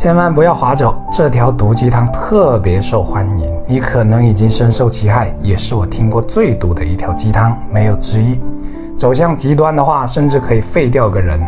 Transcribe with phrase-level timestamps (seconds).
[0.00, 3.52] 千万不要划走这条毒鸡汤，特别受欢迎。
[3.66, 8.38] 你可能已经深受其害，也是我听过最毒的一条鸡汤，没有之一。
[8.96, 11.40] 走向极端的话，甚至可以废掉个人。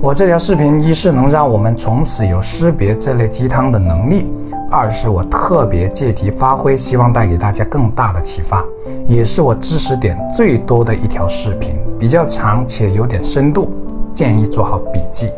[0.00, 4.26] 我这条视频一是能让我们从此有识别这类鸡汤的能力，
[4.70, 8.64] 二是我特别借题发挥，希望带给大家更大的启发，
[9.06, 13.70] 也是我知识点最多的一条视频，比较长且有点深度，
[14.14, 15.28] 建议做好笔记。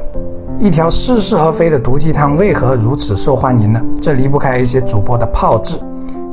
[0.60, 3.80] 一条似是而非的毒鸡汤为何如此受欢迎呢？
[4.02, 5.78] 这离不开一些主播的炮制。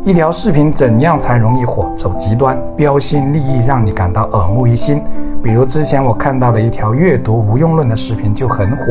[0.04, 1.94] 一条视频怎样才容易火？
[1.96, 5.00] 走极端，标新立异，让你感到耳目一新。
[5.44, 8.84] 比如之前我看到的一条阅读无用论的视频就很火，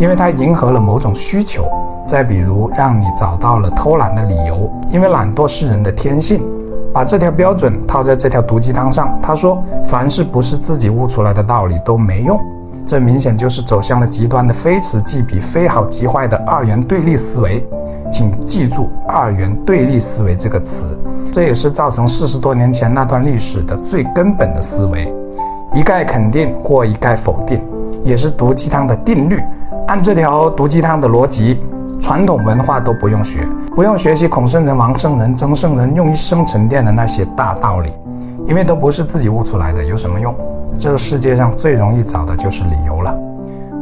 [0.00, 1.64] 因为它迎合了某种需求。
[2.04, 6.42] 再比如，让你找到了偷懒的理由，因为懒惰是人的天性。
[6.92, 12.36] 把这条标准套在这条毒鸡汤上，他说：凡是不是自己悟出来的道理都没用。
[12.92, 17.66] 这明显就是走向了极端的非此即彼、非好即坏的二元对立思维。
[18.10, 20.88] 请记住“二元对立思维”这个词，
[21.32, 25.10] 这也是造成四十多年前那段历史的最根本的思维：
[25.72, 27.62] 一概肯定或一概否定，
[28.04, 29.40] 也是毒鸡汤的定律。
[29.86, 31.62] 按这条毒鸡汤的逻辑，
[31.98, 37.90] 传统文化都不用学，不用学习孔圣人、王圣人、曾圣人用一生沉淀的那些大道理，
[38.46, 40.36] 因为都不是自己悟出来的，有什么用？
[40.78, 43.16] 这个世界上最容易找的就是理由了。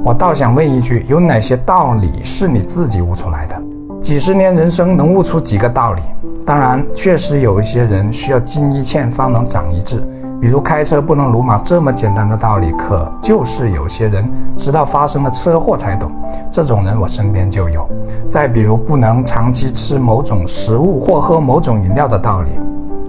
[0.04, 3.56] 我倒想问一句：有哪些道理是你自己悟出来的？
[4.00, 6.02] 几十年人生能悟出几个道理？
[6.46, 10.02] 当然，确实有一些人需要经一堑方能长一智，
[10.40, 16.10] 比如开车不能鲁莽这么简单的道理，可就是有些人直到发生了车祸才懂。
[16.50, 17.86] 这种人我身边就有。
[18.28, 22.50] 再比如不能长期吃某种食物或喝某种饮料的道理，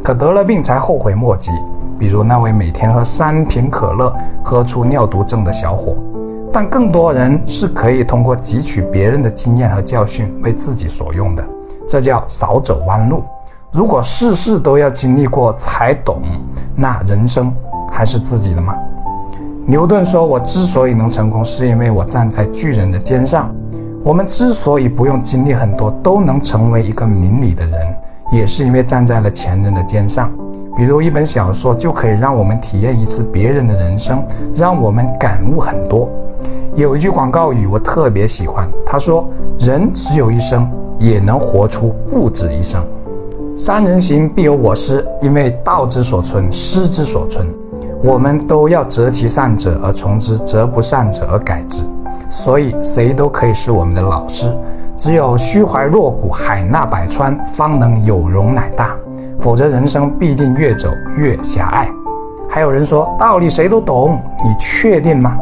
[0.03, 1.51] 可得了病才后悔莫及。
[2.01, 4.11] 比如那位每天喝三瓶可乐
[4.43, 5.95] 喝出尿毒症的小伙，
[6.51, 11.45] 但更多人是可以通过汲取别人的经验和教训为自己所用的，
[11.87, 13.23] 这叫少走弯路。
[13.71, 16.23] 如果事事都要经历过才懂，
[16.75, 17.53] 那人生
[17.91, 18.75] 还是自己的吗？
[19.67, 23.53] 牛顿说：“我之所以能成功，是因为我站在巨人的肩上。”
[24.03, 27.95] 我们之所以不用经历很多都能成为一个明理的人，
[28.33, 30.31] 也是因为站在了前人的肩上。
[30.77, 34.23] 比如一本小说就可以让我们体验一次别人的人生，
[34.55, 36.09] 让我们感悟很多。
[36.75, 39.27] 有一句广告语我特别喜欢，他说
[39.59, 42.81] ：“人只有一生，也能活出不止一生。
[43.55, 47.45] 三人行必有我师，因为道之所存，师之所存。
[48.01, 51.83] 我们都要择其善者而从之，择不善者而改之。
[52.29, 54.49] 所以谁都可以是我们的老师。
[54.95, 58.95] 只有虚怀若谷，海纳百川，方能有容乃大。”
[59.41, 60.87] 否则，人生必定越走
[61.17, 61.89] 越狭隘。
[62.47, 65.35] 还有人说道理谁都懂，你确定吗？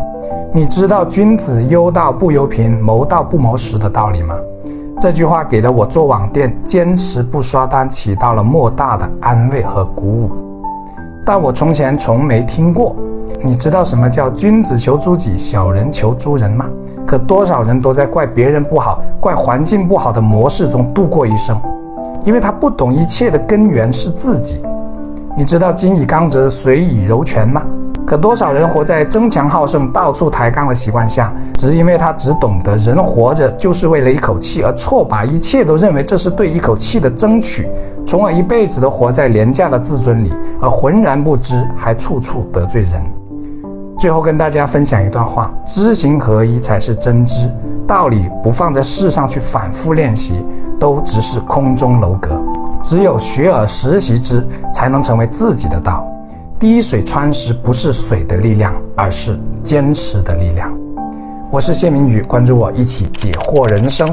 [0.54, 4.34] 你知道君子忧道不忧贫，谋道不谋食的道理吗？
[4.98, 10.32] 这句话给了我做网店坚持不刷单起到了莫大的安慰和鼓舞。
[11.26, 12.96] 但我从前从没听过。
[13.42, 16.66] 你知道什么叫君子求诸己，小人求诸人吗？
[17.06, 21.60] 可多少人都在怪别人不好、怪环境不好的模式中度过一生。
[22.26, 24.62] 因为他不懂一切的根源是自己。
[25.38, 27.64] 你知道“金以刚则水以柔权”吗？
[28.06, 37.68] 可多少人活在争强好胜、到处抬杠的习惯下，只是因为他只懂得人活着就是为了一口气，而错把一切都认为这是对一口气的争取，
[38.08, 42.94] 从而一辈子都活在廉价的自尊里，而浑然不知还处处得罪人。
[44.00, 47.48] 最后跟大家分享一段话：知行合一才是真知。
[47.86, 50.44] 道理不放在世上去反复练习，
[50.80, 52.42] 都只是空中楼阁。
[52.82, 56.08] 只有学而时习之，才能成为自己的道。
[56.58, 60.74] 滴水穿石不是水的力量，而是坚持的力量。
[61.52, 64.10] 我是谢明宇，关注我，一起解惑人生。